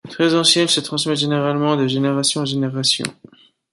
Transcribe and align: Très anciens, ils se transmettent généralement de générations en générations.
Très 0.09 0.33
anciens, 0.33 0.63
ils 0.63 0.69
se 0.69 0.79
transmettent 0.79 1.19
généralement 1.19 1.75
de 1.77 1.85
générations 1.85 2.41
en 2.41 2.45
générations. 2.45 3.05